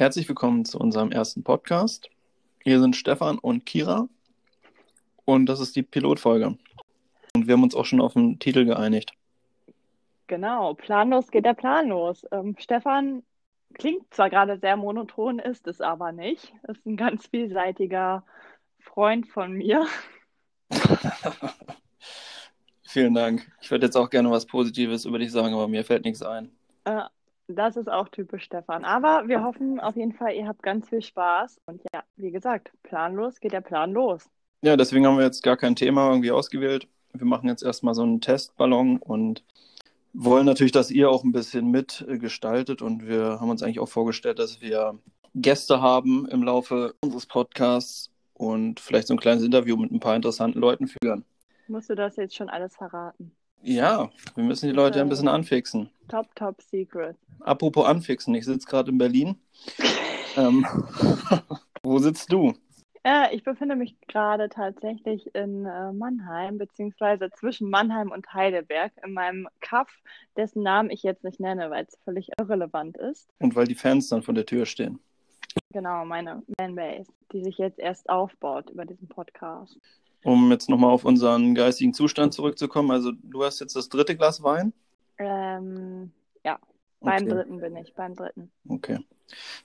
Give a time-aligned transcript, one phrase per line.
[0.00, 2.08] Herzlich willkommen zu unserem ersten Podcast.
[2.64, 4.08] Hier sind Stefan und Kira
[5.26, 6.56] und das ist die Pilotfolge.
[7.34, 9.12] Und wir haben uns auch schon auf den Titel geeinigt.
[10.26, 12.26] Genau, planlos geht der planlos.
[12.32, 13.22] Ähm, Stefan
[13.74, 16.50] klingt zwar gerade sehr monoton, ist es aber nicht.
[16.66, 18.24] Ist ein ganz vielseitiger
[18.78, 19.86] Freund von mir.
[22.84, 23.52] Vielen Dank.
[23.60, 26.50] Ich würde jetzt auch gerne was Positives über dich sagen, aber mir fällt nichts ein.
[26.86, 27.02] Äh,
[27.54, 28.84] das ist auch typisch Stefan.
[28.84, 31.60] Aber wir hoffen auf jeden Fall, ihr habt ganz viel Spaß.
[31.66, 34.28] Und ja, wie gesagt, planlos geht der Plan los.
[34.62, 36.86] Ja, deswegen haben wir jetzt gar kein Thema irgendwie ausgewählt.
[37.12, 39.42] Wir machen jetzt erstmal so einen Testballon und
[40.12, 42.82] wollen natürlich, dass ihr auch ein bisschen mitgestaltet.
[42.82, 44.98] Und wir haben uns eigentlich auch vorgestellt, dass wir
[45.34, 50.16] Gäste haben im Laufe unseres Podcasts und vielleicht so ein kleines Interview mit ein paar
[50.16, 51.24] interessanten Leuten führen.
[51.68, 53.32] Musst du das jetzt schon alles verraten?
[53.62, 55.90] Ja, wir müssen die Leute ein bisschen anfixen.
[56.08, 57.16] Top, top secret.
[57.40, 59.36] Apropos anfixen, ich sitze gerade in Berlin.
[60.36, 60.64] ähm,
[61.82, 62.54] wo sitzt du?
[63.02, 69.14] Äh, ich befinde mich gerade tatsächlich in äh, Mannheim, beziehungsweise zwischen Mannheim und Heidelberg, in
[69.14, 69.90] meinem Kaff,
[70.36, 73.28] dessen Namen ich jetzt nicht nenne, weil es völlig irrelevant ist.
[73.38, 74.98] Und weil die Fans dann vor der Tür stehen.
[75.72, 79.78] Genau, meine Fanbase, die sich jetzt erst aufbaut über diesen Podcast
[80.24, 82.90] um jetzt nochmal auf unseren geistigen Zustand zurückzukommen.
[82.90, 84.72] Also du hast jetzt das dritte Glas Wein?
[85.18, 86.10] Ähm,
[86.44, 86.58] ja,
[87.00, 87.34] beim okay.
[87.34, 88.50] dritten bin ich, beim dritten.
[88.68, 88.98] Okay.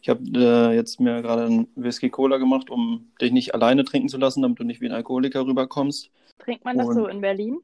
[0.02, 4.09] Ich habe äh, jetzt mir gerade einen Whisky Cola gemacht, um dich nicht alleine trinken
[4.09, 6.12] zu lassen, damit du nicht wie ein Alkoholiker rüberkommst.
[6.39, 7.59] Trinkt man das Und, so in Berlin?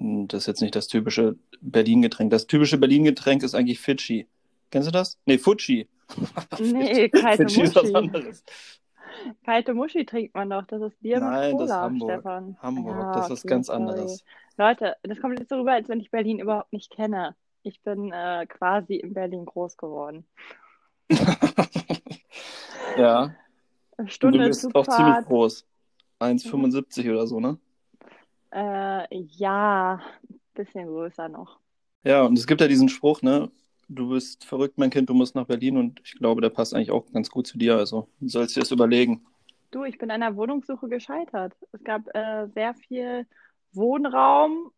[0.00, 2.30] Das ist jetzt nicht das typische Berlin-Getränk.
[2.30, 4.26] Das typische Berlin-Getränk ist eigentlich Fidschi.
[4.70, 5.18] Kennst du das?
[5.26, 5.88] Nee, Fuji.
[6.60, 8.44] Nee, Fidschi ist was anderes.
[9.44, 10.64] Kalte Muschi trinkt man doch.
[10.66, 12.10] Das ist Bier Nein, mit Cola, das ist Hamburg.
[12.10, 12.56] Stefan.
[12.60, 13.80] Hamburg, ja, das ist ganz sorry.
[13.80, 14.24] anderes.
[14.56, 17.34] Leute, das kommt jetzt so rüber, als wenn ich Berlin überhaupt nicht kenne.
[17.62, 20.26] Ich bin äh, quasi in Berlin groß geworden.
[22.96, 23.34] ja.
[23.96, 24.88] Eine Stunde du bist Zugfahrt.
[24.88, 25.66] auch ziemlich groß.
[26.20, 27.10] 1,75 mhm.
[27.10, 27.58] oder so, ne?
[28.50, 30.00] Äh, ja,
[30.30, 31.58] ein bisschen größer noch.
[32.04, 33.50] Ja, und es gibt ja diesen Spruch, ne?
[33.88, 36.90] Du bist verrückt, mein Kind, du musst nach Berlin und ich glaube, der passt eigentlich
[36.90, 37.76] auch ganz gut zu dir.
[37.76, 39.24] Also du sollst dir das überlegen.
[39.70, 41.52] Du, ich bin der Wohnungssuche gescheitert.
[41.72, 43.26] Es gab äh, sehr viel
[43.72, 44.70] Wohnraum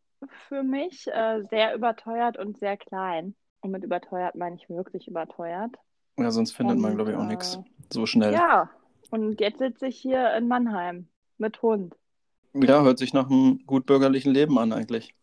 [0.49, 3.35] für mich, äh, sehr überteuert und sehr klein.
[3.61, 5.75] Und mit überteuert meine ich wirklich überteuert.
[6.19, 7.59] Ja, sonst findet und, man, glaube ich, auch äh, nichts
[7.93, 8.33] so schnell.
[8.33, 8.71] Ja,
[9.11, 11.09] und jetzt sitze ich hier in Mannheim
[11.39, 11.95] mit Hund.
[12.55, 15.15] Ja, hört sich nach einem gut bürgerlichen Leben an eigentlich.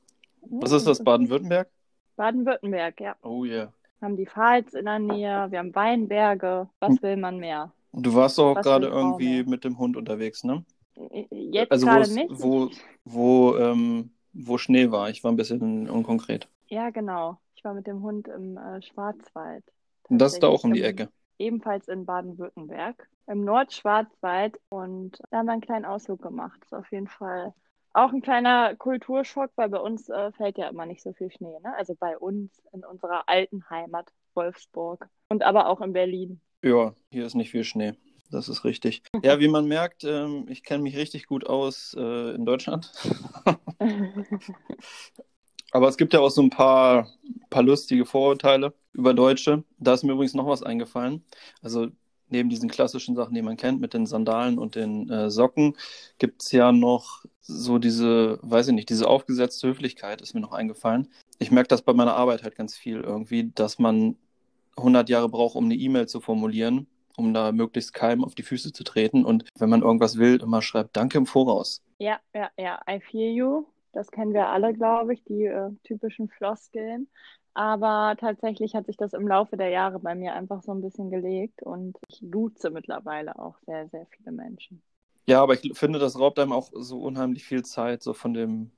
[0.42, 1.70] Was ist das, Baden-Württemberg?
[2.16, 3.16] Baden-Württemberg, ja.
[3.24, 3.74] Oh yeah.
[4.00, 6.70] Wir haben die Pfalz in der Nähe, wir haben Weinberge.
[6.80, 7.72] Was will man mehr?
[7.94, 10.66] Du warst doch auch gerade irgendwie mit dem Hund unterwegs, ne?
[11.30, 12.28] Jetzt also gerade nicht.
[12.30, 12.70] Wo,
[13.06, 15.10] wo, ähm, wo Schnee war.
[15.10, 16.50] Ich war ein bisschen unkonkret.
[16.68, 17.38] Ja, genau.
[17.56, 19.64] Ich war mit dem Hund im äh, Schwarzwald.
[20.10, 21.10] Und das ist da auch um die Ecke.
[21.38, 24.60] Ebenfalls in Baden-Württemberg, im Nordschwarzwald.
[24.70, 26.60] Und da haben wir einen kleinen Ausflug gemacht.
[26.64, 27.54] Ist auf jeden Fall
[27.96, 31.58] auch ein kleiner Kulturschock, weil bei uns äh, fällt ja immer nicht so viel Schnee.
[31.64, 31.74] Ne?
[31.78, 36.42] Also bei uns in unserer alten Heimat Wolfsburg und aber auch in Berlin.
[36.62, 37.94] Ja, hier ist nicht viel Schnee.
[38.32, 39.04] Das ist richtig.
[39.24, 42.92] Ja, wie man merkt, ähm, ich kenne mich richtig gut aus äh, in Deutschland.
[45.72, 47.08] aber es gibt ja auch so ein paar,
[47.50, 49.64] paar lustige Vorurteile über Deutsche.
[49.78, 51.24] Da ist mir übrigens noch was eingefallen.
[51.62, 51.88] Also
[52.30, 55.78] neben diesen klassischen Sachen, die man kennt, mit den Sandalen und den äh, Socken,
[56.18, 60.52] gibt es ja noch so diese, weiß ich nicht, diese aufgesetzte Höflichkeit ist mir noch
[60.52, 61.08] eingefallen.
[61.40, 64.18] Ich merke das bei meiner Arbeit halt ganz viel irgendwie, dass man
[64.78, 68.74] 100 Jahre braucht, um eine E-Mail zu formulieren, um da möglichst keinem auf die Füße
[68.74, 69.24] zu treten.
[69.24, 71.84] Und wenn man irgendwas will, immer schreibt Danke im Voraus.
[72.00, 73.66] Ja, ja, ja, I feel you.
[73.94, 77.08] Das kennen wir alle, glaube ich, die äh, typischen Floskeln.
[77.54, 81.10] Aber tatsächlich hat sich das im Laufe der Jahre bei mir einfach so ein bisschen
[81.10, 84.82] gelegt und ich duze mittlerweile auch sehr, sehr viele Menschen.
[85.28, 88.72] Ja, aber ich finde, das raubt einem auch so unheimlich viel Zeit, so von dem,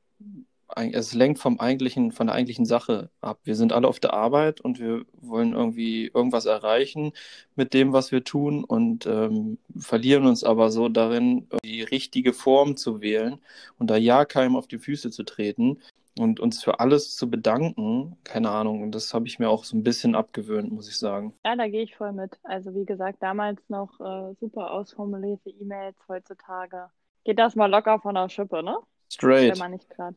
[0.76, 3.40] es lenkt vom eigentlichen, von der eigentlichen Sache ab.
[3.46, 7.14] Wir sind alle auf der Arbeit und wir wollen irgendwie irgendwas erreichen
[7.56, 12.78] mit dem, was wir tun und ähm, verlieren uns aber so darin, die richtige Form
[12.78, 13.40] zu wählen
[13.80, 15.80] und da ja keinem auf die Füße zu treten
[16.20, 19.78] und uns für alles zu bedanken, keine Ahnung, und das habe ich mir auch so
[19.78, 21.34] ein bisschen abgewöhnt, muss ich sagen.
[21.46, 22.38] Ja, da gehe ich voll mit.
[22.44, 26.90] Also wie gesagt, damals noch äh, super ausformulierte E-Mails, heutzutage
[27.24, 28.78] geht das mal locker von der Schippe, ne?
[29.10, 29.52] Straight.
[29.52, 30.16] Wenn man nicht grad...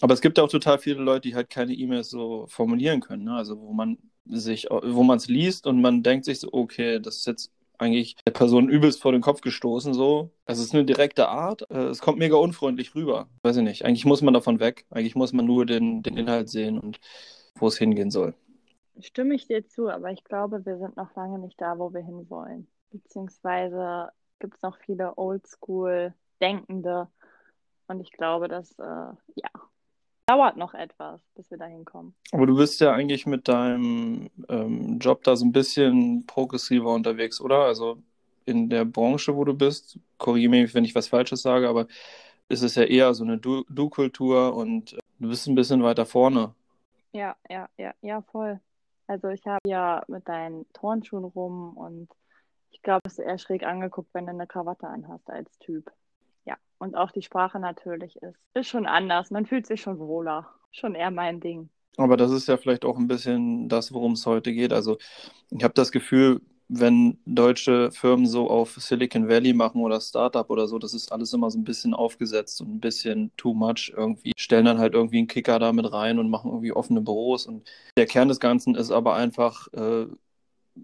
[0.00, 3.24] Aber es gibt ja auch total viele Leute, die halt keine E-Mails so formulieren können,
[3.24, 3.34] ne?
[3.34, 7.16] Also wo man sich, wo man es liest und man denkt sich so, okay, das
[7.16, 9.94] ist jetzt eigentlich der Person übelst vor den Kopf gestoßen.
[9.94, 10.30] So.
[10.46, 11.68] Es ist eine direkte Art.
[11.70, 13.28] Äh, es kommt mega unfreundlich rüber.
[13.42, 13.84] Weiß ich nicht.
[13.84, 14.86] Eigentlich muss man davon weg.
[14.90, 17.00] Eigentlich muss man nur den, den Inhalt sehen und
[17.56, 18.34] wo es hingehen soll.
[19.00, 22.02] Stimme ich dir zu, aber ich glaube, wir sind noch lange nicht da, wo wir
[22.02, 22.66] hinwollen.
[22.90, 24.10] Beziehungsweise
[24.40, 27.08] gibt es noch viele Oldschool-Denkende.
[27.86, 28.84] Und ich glaube, das äh,
[29.34, 29.50] ja,
[30.30, 32.14] dauert noch etwas, bis wir da hinkommen.
[32.30, 37.40] Aber du bist ja eigentlich mit deinem ähm, Job da so ein bisschen progressiver unterwegs,
[37.40, 37.64] oder?
[37.64, 37.98] Also
[38.46, 41.88] in der Branche, wo du bist, korrigiere mich, wenn ich was Falsches sage, aber
[42.48, 46.54] ist es ja eher so eine Du-Kultur und du bist ein bisschen weiter vorne.
[47.12, 48.60] Ja, ja, ja, ja, voll.
[49.08, 52.08] Also ich habe ja mit deinen Turnschuhen rum und
[52.70, 55.90] ich glaube, es ist eher schräg angeguckt, wenn du eine Krawatte anhast als Typ.
[56.80, 58.38] Und auch die Sprache natürlich ist.
[58.54, 59.30] Ist schon anders.
[59.30, 60.48] Man fühlt sich schon wohler.
[60.72, 61.68] Schon eher mein Ding.
[61.98, 64.72] Aber das ist ja vielleicht auch ein bisschen das, worum es heute geht.
[64.72, 64.96] Also
[65.50, 70.68] ich habe das Gefühl, wenn deutsche Firmen so auf Silicon Valley machen oder Startup oder
[70.68, 74.32] so, das ist alles immer so ein bisschen aufgesetzt und ein bisschen too much irgendwie.
[74.38, 77.44] Stellen dann halt irgendwie einen Kicker da mit rein und machen irgendwie offene Büros.
[77.44, 77.68] Und
[77.98, 80.06] der Kern des Ganzen ist aber einfach, äh,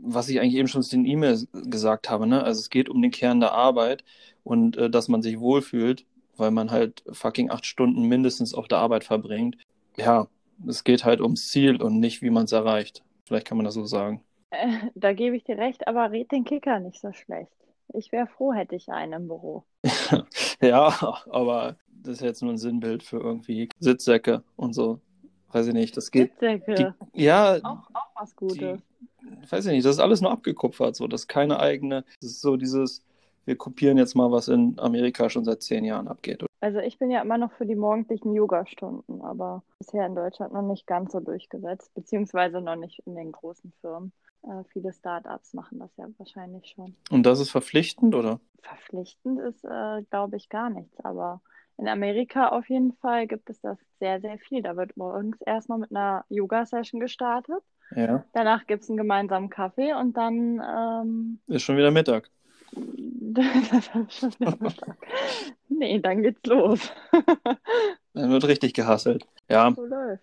[0.02, 2.43] was ich eigentlich eben schon in den E-Mails gesagt habe, ne?
[2.43, 4.04] Also es geht um den Kern der Arbeit
[4.44, 6.04] und äh, dass man sich wohlfühlt,
[6.37, 9.56] weil man halt fucking acht Stunden mindestens auf der Arbeit verbringt.
[9.96, 10.28] Ja,
[10.66, 13.02] es geht halt ums Ziel und nicht, wie man es erreicht.
[13.25, 14.22] Vielleicht kann man das so sagen.
[14.50, 17.50] Äh, da gebe ich dir recht, aber red den Kicker nicht so schlecht.
[17.93, 19.64] Ich wäre froh, hätte ich einen im Büro.
[20.60, 25.00] ja, aber das ist jetzt nur ein Sinnbild für irgendwie Sitzsäcke und so.
[25.52, 26.32] Weiß ich nicht, das geht.
[26.32, 26.94] Sitzsäcke.
[27.14, 27.56] Die, ja.
[27.62, 28.58] Auch, auch was Gutes.
[28.58, 29.16] Die,
[29.50, 31.06] weiß ich nicht, das ist alles nur abgekupfert, so.
[31.06, 32.05] Das ist keine eigene.
[32.20, 33.05] Das ist so dieses,
[33.44, 36.44] wir kopieren jetzt mal, was in Amerika schon seit zehn Jahren abgeht.
[36.61, 40.62] Also ich bin ja immer noch für die morgendlichen Yoga-Stunden, aber bisher in Deutschland noch
[40.62, 44.12] nicht ganz so durchgesetzt, beziehungsweise noch nicht in den großen Firmen.
[44.43, 46.96] Äh, viele Startups machen das ja wahrscheinlich schon.
[47.11, 48.40] Und das ist verpflichtend, oder?
[48.62, 50.99] Verpflichtend ist, äh, glaube ich, gar nichts.
[51.05, 51.40] Aber
[51.79, 54.62] in Amerika auf jeden Fall gibt es das sehr, sehr viel.
[54.62, 57.62] Da wird morgens erstmal mit einer Yoga-Session gestartet.
[57.94, 58.25] Ja.
[58.33, 60.61] Danach gibt es einen gemeinsamen Kaffee und dann.
[60.61, 62.31] Ähm, ist schon wieder Mittag.
[62.75, 64.97] schon wieder Mittag.
[65.69, 66.93] nee, dann geht's los.
[68.12, 69.27] dann wird richtig gehasselt.
[69.49, 69.73] Ja.
[69.75, 70.23] So läuft.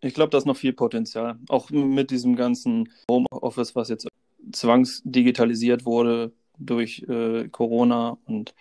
[0.00, 1.38] Ich glaube, da ist noch viel Potenzial.
[1.48, 4.06] Auch mit diesem ganzen Homeoffice, was jetzt
[4.52, 8.18] zwangsdigitalisiert wurde durch äh, Corona.
[8.26, 8.54] Und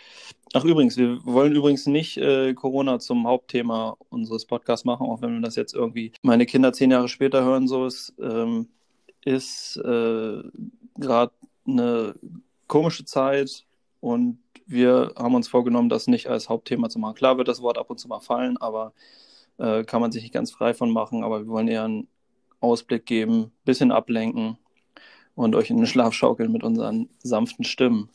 [0.54, 5.36] ach übrigens, wir wollen übrigens nicht äh, Corona zum Hauptthema unseres Podcasts machen, auch wenn
[5.36, 8.68] wir das jetzt irgendwie meine Kinder zehn Jahre später hören, so ist, ähm,
[9.24, 10.44] ist äh,
[10.98, 11.34] gerade
[11.68, 12.16] eine
[12.68, 13.66] komische Zeit
[14.00, 17.16] und wir haben uns vorgenommen, das nicht als Hauptthema zu machen.
[17.16, 18.94] Klar wird das Wort ab und zu mal fallen, aber
[19.58, 22.08] äh, kann man sich nicht ganz frei von machen, aber wir wollen eher einen
[22.60, 24.58] Ausblick geben, ein bisschen ablenken
[25.36, 28.10] und euch in den Schlaf schaukeln mit unseren sanften Stimmen.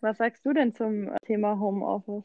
[0.00, 2.24] Was sagst du denn zum Thema Homeoffice?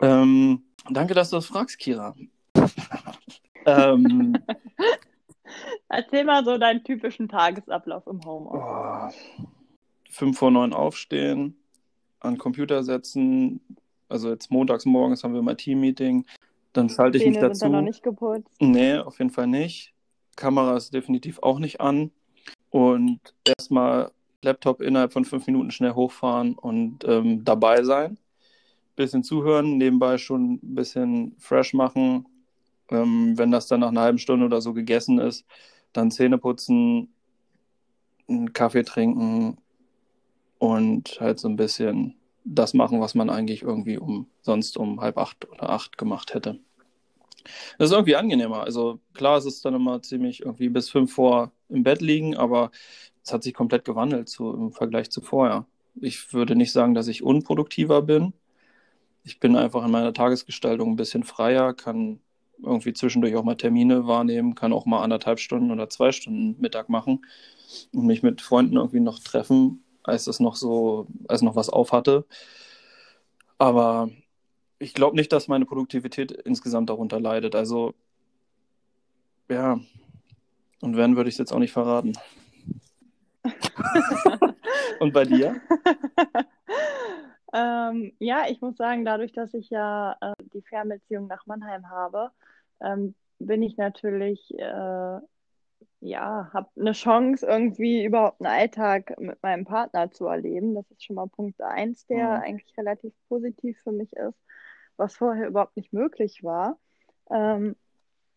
[0.00, 2.14] Ähm, danke, dass du das fragst, Kira.
[3.66, 4.36] ähm,
[5.88, 9.14] Erzähl mal so deinen typischen Tagesablauf im Homeoffice.
[9.38, 9.44] Oh,
[10.08, 11.56] fünf vor neun aufstehen,
[12.20, 13.60] an den Computer setzen.
[14.08, 16.26] Also jetzt montags morgens haben wir mal Team-Meeting.
[16.72, 17.58] Dann schalte ich mich dazu.
[17.58, 18.48] Sind dann noch nicht geputzt?
[18.60, 19.92] Nee, auf jeden Fall nicht.
[20.36, 22.10] Kamera ist definitiv auch nicht an.
[22.72, 24.10] Und erstmal
[24.40, 28.18] Laptop innerhalb von fünf Minuten schnell hochfahren und ähm, dabei sein.
[28.96, 32.26] Bisschen zuhören, nebenbei schon ein bisschen fresh machen.
[32.90, 35.44] Ähm, wenn das dann nach einer halben Stunde oder so gegessen ist,
[35.92, 37.12] dann Zähne putzen,
[38.26, 39.58] einen Kaffee trinken
[40.58, 42.14] und halt so ein bisschen
[42.44, 46.58] das machen, was man eigentlich irgendwie um sonst um halb acht oder acht gemacht hätte.
[47.78, 48.62] Das ist irgendwie angenehmer.
[48.62, 52.70] Also klar, es ist dann immer ziemlich irgendwie bis fünf vor im Bett liegen, aber
[53.24, 55.66] es hat sich komplett gewandelt zu, im Vergleich zu vorher.
[56.00, 58.32] Ich würde nicht sagen, dass ich unproduktiver bin.
[59.24, 62.20] Ich bin einfach in meiner Tagesgestaltung ein bisschen freier, kann
[62.62, 66.88] irgendwie zwischendurch auch mal Termine wahrnehmen, kann auch mal anderthalb Stunden oder zwei Stunden Mittag
[66.88, 67.24] machen
[67.92, 71.92] und mich mit Freunden irgendwie noch treffen, als es noch so, als noch was auf
[71.92, 72.26] hatte.
[73.58, 74.10] Aber
[74.82, 77.54] ich glaube nicht, dass meine Produktivität insgesamt darunter leidet.
[77.54, 77.94] Also,
[79.48, 79.78] ja.
[80.80, 82.12] Und wenn, würde ich es jetzt auch nicht verraten.
[85.00, 85.60] Und bei dir?
[87.54, 92.30] ähm, ja, ich muss sagen, dadurch, dass ich ja äh, die Fernbeziehung nach Mannheim habe,
[92.80, 95.20] ähm, bin ich natürlich äh,
[96.02, 100.74] ja, habe eine Chance, irgendwie überhaupt einen Alltag mit meinem Partner zu erleben.
[100.74, 102.42] Das ist schon mal Punkt eins, der mhm.
[102.42, 104.36] eigentlich relativ positiv für mich ist,
[105.02, 106.78] was vorher überhaupt nicht möglich war.
[107.30, 107.76] Ähm,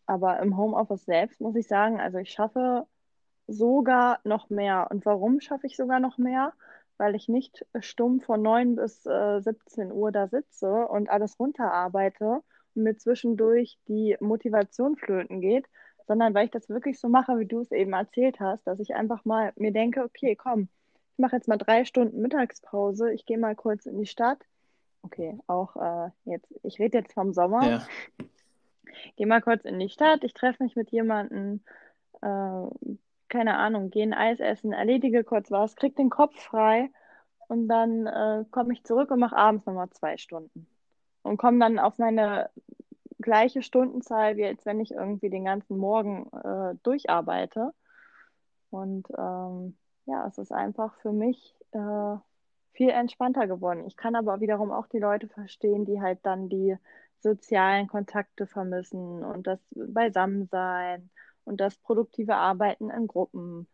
[0.06, 2.86] aber im Homeoffice selbst muss ich sagen, also ich schaffe
[3.46, 4.88] sogar noch mehr.
[4.90, 6.52] Und warum schaffe ich sogar noch mehr?
[6.98, 12.42] Weil ich nicht stumm von 9 bis äh, 17 Uhr da sitze und alles runterarbeite
[12.74, 15.66] und mir zwischendurch die Motivation flöten geht,
[16.06, 18.94] sondern weil ich das wirklich so mache, wie du es eben erzählt hast, dass ich
[18.94, 20.68] einfach mal mir denke, okay, komm,
[21.12, 24.38] ich mache jetzt mal drei Stunden Mittagspause, ich gehe mal kurz in die Stadt.
[25.06, 27.62] Okay, auch äh, jetzt, ich rede jetzt vom Sommer.
[27.64, 27.86] Ja.
[29.16, 31.60] Gehe mal kurz in die Stadt, ich treffe mich mit jemandem,
[32.22, 32.66] äh,
[33.28, 36.90] keine Ahnung, gehe ein Eis essen, erledige kurz was, krieg den Kopf frei
[37.46, 40.66] und dann äh, komme ich zurück und mache abends nochmal zwei Stunden.
[41.22, 42.50] Und komme dann auf meine
[43.20, 47.72] gleiche Stundenzahl, wie als wenn ich irgendwie den ganzen Morgen äh, durcharbeite.
[48.70, 52.16] Und ähm, ja, es ist einfach für mich äh,
[52.76, 53.84] viel entspannter geworden.
[53.86, 56.76] Ich kann aber wiederum auch die Leute verstehen, die halt dann die
[57.20, 61.10] sozialen Kontakte vermissen und das Beisammensein
[61.44, 63.66] und das produktive Arbeiten in Gruppen.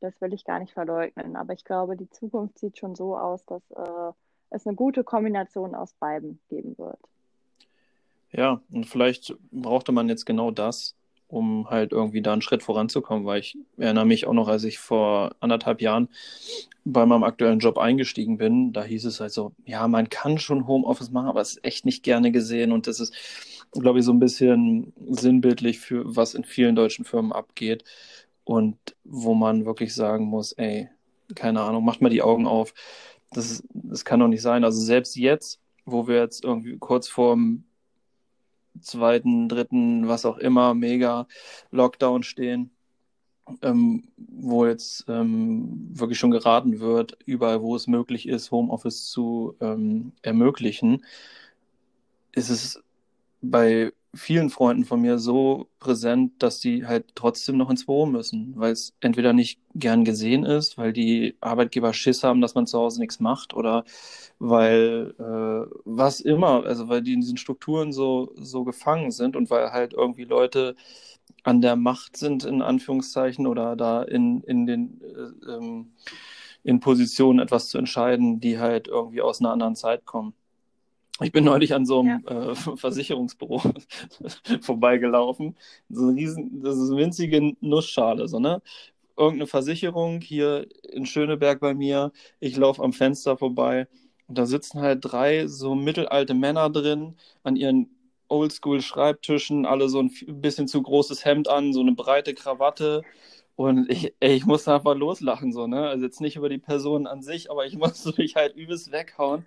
[0.00, 1.36] Das will ich gar nicht verleugnen.
[1.36, 4.12] Aber ich glaube, die Zukunft sieht schon so aus, dass äh,
[4.50, 6.98] es eine gute Kombination aus beiden geben wird.
[8.32, 10.94] Ja, und vielleicht brauchte man jetzt genau das,
[11.30, 14.78] um halt irgendwie da einen Schritt voranzukommen, weil ich erinnere mich auch noch, als ich
[14.78, 16.08] vor anderthalb Jahren
[16.84, 20.66] bei meinem aktuellen Job eingestiegen bin, da hieß es halt so, ja, man kann schon
[20.66, 23.14] Homeoffice machen, aber es ist echt nicht gerne gesehen und das ist,
[23.72, 27.84] glaube ich, so ein bisschen sinnbildlich für was in vielen deutschen Firmen abgeht
[28.44, 30.88] und wo man wirklich sagen muss, ey,
[31.34, 32.74] keine Ahnung, macht mal die Augen auf.
[33.32, 34.64] Das, ist, das kann doch nicht sein.
[34.64, 37.64] Also selbst jetzt, wo wir jetzt irgendwie kurz vorm
[38.80, 41.26] zweiten, dritten, was auch immer, mega
[41.70, 42.70] Lockdown stehen,
[43.62, 49.56] ähm, wo jetzt ähm, wirklich schon geraten wird, überall, wo es möglich ist, Homeoffice zu
[49.60, 51.04] ähm, ermöglichen,
[52.32, 52.82] ist es
[53.42, 58.54] bei vielen Freunden von mir so präsent, dass die halt trotzdem noch ins Büro müssen,
[58.56, 62.78] weil es entweder nicht gern gesehen ist, weil die Arbeitgeber Schiss haben, dass man zu
[62.78, 63.84] Hause nichts macht oder
[64.38, 69.50] weil äh, was immer, also weil die in diesen Strukturen so, so gefangen sind und
[69.50, 70.74] weil halt irgendwie Leute
[71.44, 75.92] an der Macht sind, in Anführungszeichen, oder da in, in den äh, ähm,
[76.64, 80.34] in Positionen etwas zu entscheiden, die halt irgendwie aus einer anderen Zeit kommen.
[81.22, 82.50] Ich bin neulich an so einem ja.
[82.50, 83.62] äh, Versicherungsbüro
[84.62, 85.56] vorbeigelaufen.
[85.88, 88.62] So ein riesen, das ist eine winzige Nussschale, so, ne?
[89.16, 92.12] Irgendeine Versicherung hier in Schöneberg bei mir.
[92.40, 93.86] Ich laufe am Fenster vorbei
[94.28, 97.90] und da sitzen halt drei so mittelalte Männer drin an ihren
[98.28, 100.10] Oldschool-Schreibtischen, alle so ein
[100.40, 103.02] bisschen zu großes Hemd an, so eine breite Krawatte.
[103.60, 105.86] Und ich, ey, ich musste einfach loslachen, so, ne?
[105.86, 109.44] Also jetzt nicht über die Person an sich, aber ich musste mich halt übelst weghauen,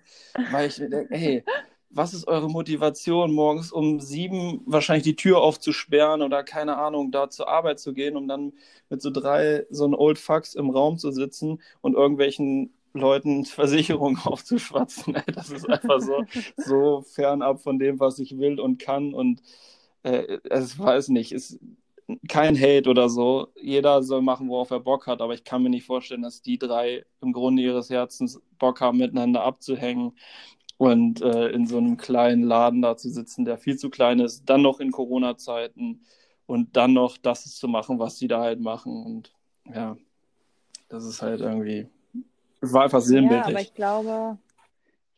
[0.52, 1.44] weil ich mir denke, ey,
[1.90, 7.28] was ist eure Motivation, morgens um sieben wahrscheinlich die Tür aufzusperren oder keine Ahnung, da
[7.28, 8.52] zur Arbeit zu gehen, um dann
[8.88, 14.18] mit so drei, so ein Old Fucks im Raum zu sitzen und irgendwelchen Leuten Versicherungen
[14.24, 15.16] aufzuschwatzen.
[15.34, 16.24] Das ist einfach so,
[16.56, 19.12] so fernab von dem, was ich will und kann.
[19.12, 19.42] Und
[20.04, 21.58] äh, es weiß nicht, ist
[22.28, 23.48] kein Hate oder so.
[23.60, 26.58] Jeder soll machen, worauf er Bock hat, aber ich kann mir nicht vorstellen, dass die
[26.58, 30.12] drei im Grunde ihres Herzens Bock haben, miteinander abzuhängen
[30.76, 34.44] und äh, in so einem kleinen Laden da zu sitzen, der viel zu klein ist,
[34.46, 36.02] dann noch in Corona-Zeiten
[36.46, 39.04] und dann noch das zu machen, was die da halt machen.
[39.04, 39.32] Und
[39.72, 39.96] ja,
[40.88, 41.88] das ist halt irgendwie
[42.64, 43.40] es war einfach sinnbildlich.
[43.40, 44.38] Ja, aber ich glaube,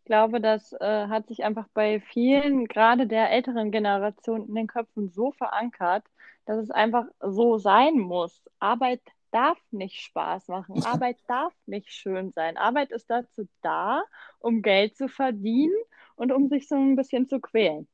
[0.07, 5.11] glaube, das äh, hat sich einfach bei vielen, gerade der älteren Generation, in den Köpfen
[5.11, 6.05] so verankert,
[6.47, 8.43] dass es einfach so sein muss.
[8.59, 10.77] Arbeit darf nicht Spaß machen.
[10.85, 12.57] Arbeit darf nicht schön sein.
[12.57, 14.03] Arbeit ist dazu da,
[14.41, 15.75] um Geld zu verdienen
[16.17, 17.87] und um sich so ein bisschen zu quälen.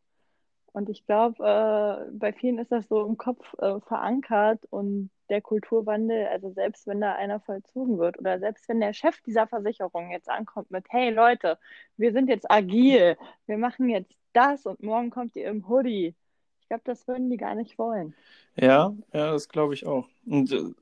[0.73, 5.43] Und ich glaube, äh, bei vielen ist das so im Kopf äh, verankert und der
[5.43, 10.11] Kulturwandel, also selbst wenn da einer vollzogen wird oder selbst wenn der Chef dieser Versicherung
[10.11, 11.59] jetzt ankommt mit, hey Leute,
[11.97, 16.15] wir sind jetzt agil, wir machen jetzt das und morgen kommt ihr im Hoodie.
[16.61, 18.15] Ich glaube, das würden die gar nicht wollen.
[18.57, 20.09] Ja, ja, das glaube ich auch.
[20.27, 20.73] Und äh,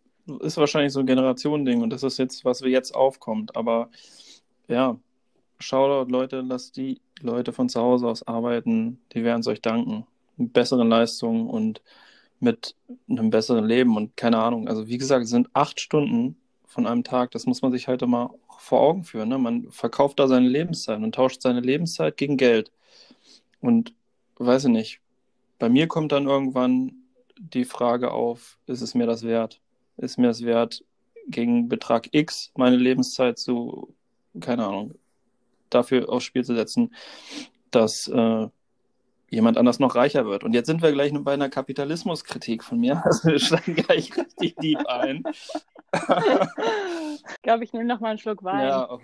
[0.44, 3.56] ist wahrscheinlich so ein Generationending und das ist jetzt, was wir jetzt aufkommt.
[3.56, 3.90] Aber
[4.68, 4.96] ja,
[5.60, 10.06] Shoutout, Leute, lasst die Leute von zu Hause aus arbeiten, die werden es euch danken.
[10.36, 11.82] Mit besseren Leistungen und
[12.40, 12.74] mit
[13.08, 14.68] einem besseren Leben und keine Ahnung.
[14.68, 16.36] Also wie gesagt, es sind acht Stunden
[16.66, 19.28] von einem Tag, das muss man sich halt immer vor Augen führen.
[19.28, 19.38] Ne?
[19.38, 22.72] Man verkauft da seine Lebenszeit und tauscht seine Lebenszeit gegen Geld.
[23.60, 23.94] Und
[24.36, 25.00] weiß ich nicht,
[25.58, 26.92] bei mir kommt dann irgendwann
[27.38, 29.60] die Frage auf, ist es mir das wert?
[29.98, 30.82] Ist mir das wert,
[31.28, 33.94] gegen Betrag X meine Lebenszeit zu,
[34.40, 34.94] keine Ahnung,
[35.70, 36.94] dafür aufs Spiel zu setzen,
[37.70, 38.48] dass äh,
[39.28, 40.44] jemand anders noch reicher wird.
[40.44, 43.02] Und jetzt sind wir gleich bei einer Kapitalismuskritik von mir.
[43.04, 45.22] Also wir steigen gleich richtig deep ein.
[45.94, 48.68] ich glaube, ich nehme noch mal einen Schluck Wein.
[48.68, 48.98] Ja,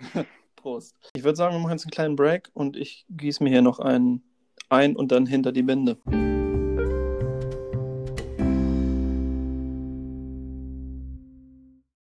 [0.55, 0.95] Prost.
[1.15, 3.79] Ich würde sagen, wir machen jetzt einen kleinen Break und ich gieße mir hier noch
[3.79, 4.23] einen
[4.69, 5.97] ein und dann hinter die Binde.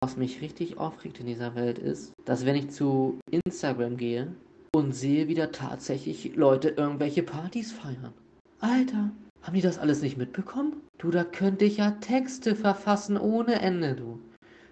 [0.04, 4.36] was mich richtig aufregt in dieser Welt ist, dass wenn ich zu Instagram gehe
[4.76, 8.14] und sehe, wie da tatsächlich Leute irgendwelche Partys feiern.
[8.60, 9.12] Alter,
[9.42, 10.82] haben die das alles nicht mitbekommen?
[10.98, 14.20] Du, da könnte ich ja Texte verfassen ohne Ende, du.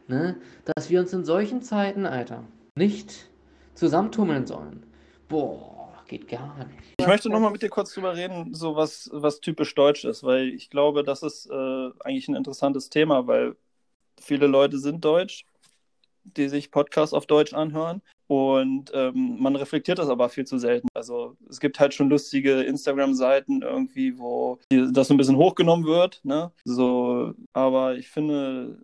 [0.08, 0.38] Ne?
[0.66, 2.44] Dass wir uns in solchen Zeiten, Alter,
[2.76, 3.30] nicht
[3.76, 4.84] zusammentummeln sollen.
[5.28, 6.80] Boah, geht gar nicht.
[6.98, 10.50] Ich möchte nochmal mit dir kurz drüber reden, so was, was typisch deutsch ist, weil
[10.50, 13.56] ich glaube, das ist äh, eigentlich ein interessantes Thema, weil
[14.20, 15.46] viele Leute sind deutsch,
[16.24, 18.02] die sich Podcasts auf Deutsch anhören.
[18.32, 20.88] Und ähm, man reflektiert das aber viel zu selten.
[20.94, 26.22] Also es gibt halt schon lustige Instagram-Seiten irgendwie, wo das so ein bisschen hochgenommen wird.
[26.24, 26.50] Ne?
[26.64, 28.80] So, aber ich finde,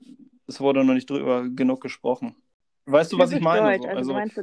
[0.47, 2.35] es wurde noch nicht drüber genug gesprochen.
[2.87, 3.77] Weißt du, was ich meine?
[3.77, 3.83] Deutsch.
[3.83, 4.41] So, also, also meinst du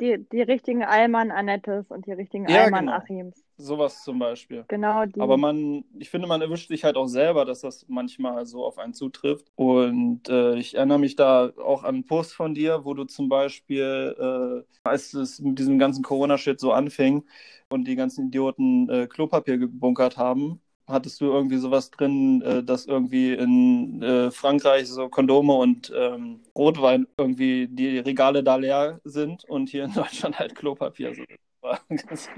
[0.00, 2.96] die, die richtigen Allmann Annettes und die richtigen ja, Allmann genau.
[2.98, 3.44] Achims.
[3.56, 4.64] Sowas zum Beispiel.
[4.68, 5.20] Genau die.
[5.20, 8.78] Aber man, ich finde, man erwischt sich halt auch selber, dass das manchmal so auf
[8.78, 9.46] einen zutrifft.
[9.54, 13.28] Und äh, ich erinnere mich da auch an einen Post von dir, wo du zum
[13.28, 17.24] Beispiel, äh, als es mit diesem ganzen Corona-Shit so anfing
[17.68, 22.86] und die ganzen Idioten äh, Klopapier gebunkert haben, hattest du irgendwie sowas drin, äh, dass
[22.86, 29.44] irgendwie in äh, Frankreich so Kondome und ähm, Rotwein irgendwie die Regale da leer sind
[29.44, 31.14] und hier in Deutschland halt Klopapier.
[31.14, 31.22] So
[31.64, 32.28] war ein ganz,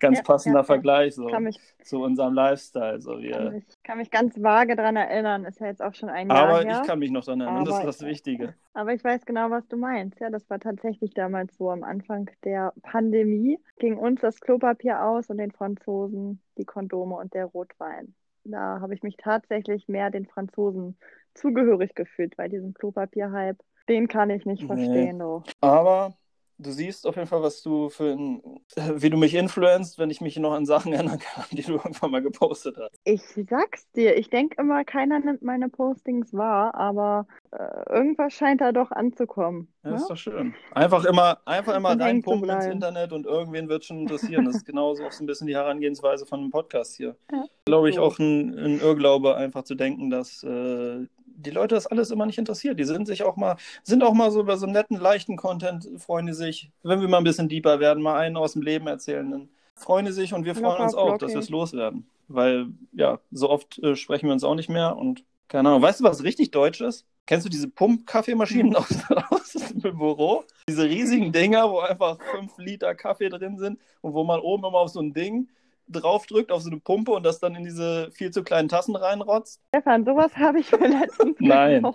[0.00, 3.00] ganz ja, passender ja, Vergleich so mich, zu unserem Lifestyle.
[3.00, 6.08] So wir, kann, mich, kann mich ganz vage daran erinnern, ist ja jetzt auch schon
[6.08, 6.80] ein Jahr Aber her.
[6.82, 8.54] ich kann mich noch daran erinnern, aber, das ist das Wichtige.
[8.74, 10.18] Aber ich weiß genau, was du meinst.
[10.18, 13.58] Ja, das war tatsächlich damals so am Anfang der Pandemie.
[13.78, 18.14] Ging uns das Klopapier aus und den Franzosen die Kondome und der Rotwein.
[18.44, 20.96] Da habe ich mich tatsächlich mehr den Franzosen
[21.34, 23.58] zugehörig gefühlt bei diesem Klopapier-Hype.
[23.88, 25.18] Den kann ich nicht verstehen.
[25.18, 25.52] Nee.
[25.60, 26.14] Aber
[26.62, 28.42] du siehst auf jeden Fall, was du für ein,
[28.76, 32.10] wie du mich influenzt, wenn ich mich noch an Sachen erinnern kann, die du irgendwann
[32.10, 32.92] mal gepostet hast.
[33.04, 38.60] Ich sag's dir, ich denke immer, keiner nimmt meine Postings wahr, aber äh, irgendwas scheint
[38.60, 39.68] da doch anzukommen.
[39.84, 39.96] Ja, ne?
[39.96, 40.54] ist doch schön.
[40.72, 44.44] Einfach immer, einfach immer reinpumpen ins Internet und irgendwen wird schon interessieren.
[44.44, 47.16] Das ist genauso auch so ein bisschen die Herangehensweise von einem Podcast hier.
[47.32, 51.86] Ja, Glaube ich auch ein, ein, Irrglaube, einfach zu denken, dass äh, die Leute das
[51.86, 52.78] alles immer nicht interessiert.
[52.78, 56.26] Die sind sich auch mal, sind auch mal so über so netten, leichten Content, freuen
[56.26, 59.30] die sich, wenn wir mal ein bisschen deeper werden, mal einen aus dem Leben erzählen,
[59.30, 62.06] dann freuen die sich und wir freuen uns auch, dass wir es loswerden.
[62.28, 65.82] Weil, ja, so oft äh, sprechen wir uns auch nicht mehr und keine Ahnung.
[65.82, 67.04] Weißt du, was richtig deutsch ist?
[67.26, 68.88] Kennst du diese Pump-Kaffeemaschinen aus,
[69.30, 70.44] aus dem Büro?
[70.68, 74.78] Diese riesigen Dinger, wo einfach fünf Liter Kaffee drin sind und wo man oben immer
[74.78, 75.48] auf so ein Ding
[75.92, 79.60] draufdrückt auf so eine Pumpe und das dann in diese viel zu kleinen Tassen reinrotzt?
[79.68, 81.86] Stefan, sowas habe ich mir letztens Nein.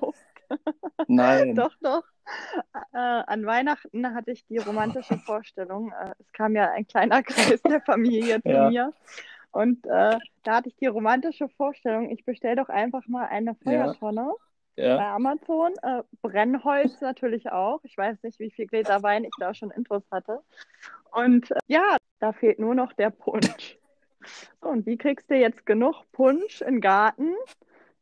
[1.07, 1.55] Nein.
[1.55, 2.03] doch, doch.
[2.93, 5.91] Äh, an Weihnachten hatte ich die romantische Vorstellung.
[5.91, 8.69] Äh, es kam ja ein kleiner Kreis der Familie zu ja.
[8.69, 8.93] mir.
[9.51, 14.33] Und äh, da hatte ich die romantische Vorstellung, ich bestelle doch einfach mal eine Feuertonne
[14.75, 14.88] ja.
[14.88, 14.97] Ja.
[14.97, 15.73] bei Amazon.
[15.81, 17.79] Äh, Brennholz natürlich auch.
[17.83, 20.41] Ich weiß nicht, wie viel Gläser Wein ich da schon Intros hatte.
[21.12, 23.76] Und äh, ja, da fehlt nur noch der Punsch.
[24.61, 27.33] So, und wie kriegst du jetzt genug Punsch im Garten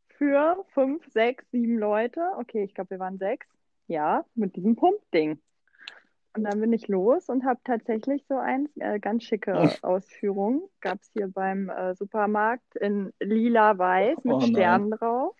[0.08, 2.20] für fünf, sechs, sieben Leute?
[2.38, 3.46] Okay, ich glaube, wir waren sechs.
[3.88, 5.38] Ja, mit diesem Pumpding.
[6.36, 10.68] Und dann bin ich los und habe tatsächlich so eins, äh, ganz schicke Ausführung.
[10.80, 15.34] Gab es hier beim äh, Supermarkt in lila-weiß mit oh Sternen drauf.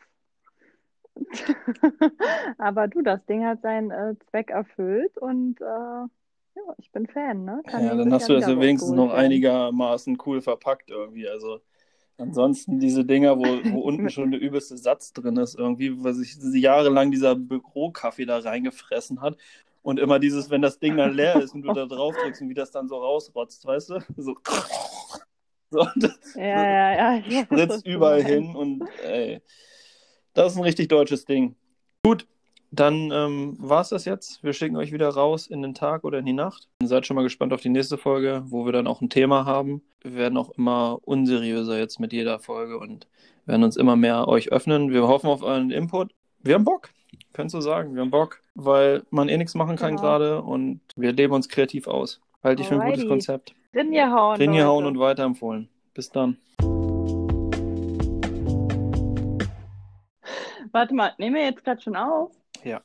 [2.59, 6.07] Aber du, das Ding hat seinen äh, Zweck erfüllt und äh,
[6.57, 7.63] ja, ich bin Fan, ne?
[7.67, 9.27] Kann ja, dann hast du das ja wenigstens noch werden.
[9.27, 11.29] einigermaßen cool verpackt irgendwie.
[11.29, 11.61] Also
[12.17, 16.37] ansonsten diese Dinger, wo, wo unten schon der übelste Satz drin ist, irgendwie, weil sich
[16.55, 19.37] jahrelang dieser Bürokaffee da reingefressen hat.
[19.83, 22.49] Und immer dieses, wenn das Ding dann leer ist und du da drauf drückst und
[22.49, 24.01] wie das dann so rausrotzt, weißt du?
[24.17, 24.35] So.
[25.71, 27.43] so das, ja, ja, ja.
[27.43, 29.43] Spritzt überall hin und ey,
[30.33, 31.55] das ist ein richtig deutsches Ding.
[32.03, 32.27] Gut,
[32.77, 34.45] dann ähm, war es das jetzt.
[34.45, 36.69] Wir schicken euch wieder raus in den Tag oder in die Nacht.
[36.83, 39.83] Seid schon mal gespannt auf die nächste Folge, wo wir dann auch ein Thema haben.
[40.03, 43.07] Wir werden auch immer unseriöser jetzt mit jeder Folge und
[43.47, 44.93] werden uns immer mehr euch öffnen.
[44.93, 46.13] Wir hoffen auf euren Input.
[46.41, 46.91] Wir haben Bock,
[47.33, 47.95] könntest du sagen.
[47.95, 50.03] Wir haben Bock, weil man eh nichts machen kann genau.
[50.03, 52.21] gerade und wir leben uns kreativ aus.
[52.45, 53.55] Halte ich für ein gutes Konzept.
[53.75, 54.37] Rinje hauen.
[54.37, 55.69] Rinje hauen und weiterempfohlen.
[55.95, 56.37] Bis dann.
[60.73, 62.36] Warte mal, nehmen wir jetzt gerade schon auf?
[62.65, 62.81] Ja.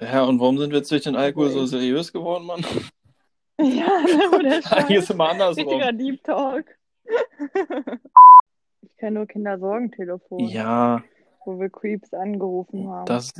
[0.00, 2.64] Ja, und warum sind wir jetzt durch den Alkohol so seriös geworden, Mann?
[3.60, 3.88] Ja,
[4.32, 5.66] oder Eigentlich ist immer andersrum.
[5.66, 6.64] Richtiger Deep Talk.
[8.82, 10.38] ich kenne nur Kindersorgentelefon.
[10.46, 11.02] Ja.
[11.44, 13.06] Wo wir Creeps angerufen haben.
[13.06, 13.32] Das...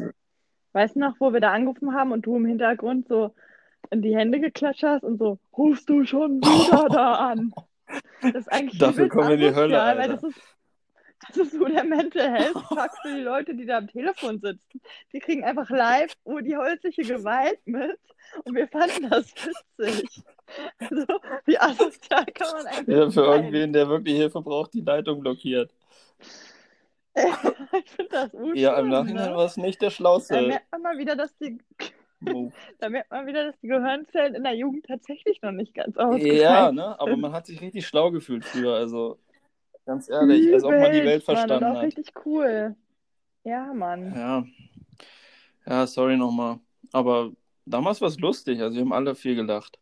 [0.72, 3.32] Weißt du noch, wo wir da angerufen haben und du im Hintergrund so
[3.90, 7.54] in die Hände geklatscht hast und so, rufst du schon wieder da an?
[8.20, 10.00] Das ist eigentlich Dafür kommen wir in die Hölle, Alter.
[10.00, 10.40] Weil das ist
[11.28, 14.80] Das ist so der Mental Health Fuck für die Leute, die da am Telefon sitzen.
[15.12, 17.98] Die kriegen einfach live nur die häusliche Gewalt mit
[18.44, 19.32] und wir fanden das
[19.78, 20.24] witzig.
[20.78, 21.06] Also,
[21.44, 23.44] wie asozial kann man eigentlich Ja, für sein?
[23.44, 25.70] irgendwen, der wirklich Hilfe braucht, die Leitung blockiert.
[27.14, 29.36] ich finde das unschön, Ja, im Nachhinein ne?
[29.36, 31.58] war es nicht der Da schlauste merkt man mal wieder, dass die,
[32.78, 36.40] da merkt man wieder, dass die Gehirnzellen in der Jugend tatsächlich noch nicht ganz ausgereift
[36.40, 36.98] Ja, ne?
[37.00, 38.74] Aber man hat sich richtig schlau gefühlt früher.
[38.74, 39.18] Also,
[39.88, 41.84] ganz ehrlich, als ob man die Welt Übelst, Mann, verstanden und auch hat.
[41.86, 42.76] richtig cool.
[43.44, 44.14] Ja, Mann.
[44.14, 44.44] Ja.
[45.66, 46.58] Ja, sorry nochmal.
[46.92, 47.32] Aber
[47.64, 48.60] damals war es lustig.
[48.60, 49.78] Also, wir haben alle viel gelacht.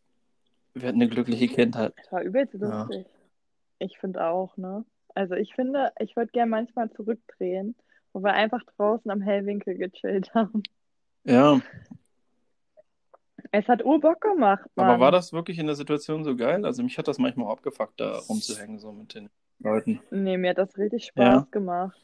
[0.74, 1.92] Wir hatten eine glückliche Kindheit.
[1.96, 2.82] Das war übelst Ja.
[2.82, 3.06] lustig.
[3.80, 4.84] Ich finde auch, ne?
[5.14, 7.74] Also ich finde, ich würde gerne manchmal zurückdrehen,
[8.12, 10.62] wo wir einfach draußen am Hellwinkel gechillt haben.
[11.24, 11.60] Ja,
[13.52, 14.86] Es hat Urbock gemacht, Mann.
[14.90, 16.64] aber war das wirklich in der Situation so geil?
[16.64, 20.00] Also, mich hat das manchmal auch abgefuckt, da rumzuhängen, so mit den Leuten.
[20.10, 21.46] Nee, mir hat das richtig Spaß Ja.
[21.50, 21.98] gemacht.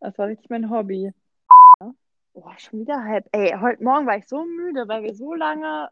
[0.00, 1.12] Das war richtig mein Hobby.
[2.32, 3.26] Boah, schon wieder halb.
[3.32, 5.88] Ey, heute Morgen war ich so müde, weil wir so lange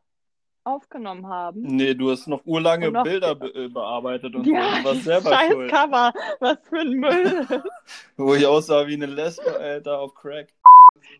[0.65, 1.63] aufgenommen haben.
[1.63, 4.79] Nee, du hast noch urlange Und noch- Bilder be äh, bearbeitet und Ja, so.
[4.79, 5.71] Du warst dieses selber scheiß schuld.
[5.71, 6.13] Cover.
[6.41, 7.47] Was für ein Müll.
[8.17, 10.49] Wo ich aussah wie eine Lesbe, Alter, auf Crack.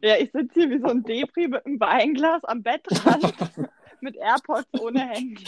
[0.01, 3.33] Ja, ich sitze hier wie so ein Depri mit einem Weinglas am Bettrand
[4.01, 5.45] mit AirPods ohne Handy.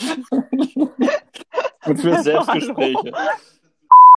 [1.86, 3.12] Und für Selbstgespräche.